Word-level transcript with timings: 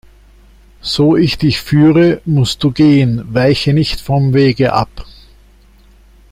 So 0.81 1.15
ich 1.15 1.37
dich 1.37 1.61
führe, 1.61 2.21
mußt 2.25 2.63
du 2.63 2.71
gehen, 2.71 3.23
weiche 3.35 3.71
nicht 3.71 4.01
vom 4.01 4.33
Wege 4.33 4.73
ab. 4.73 5.05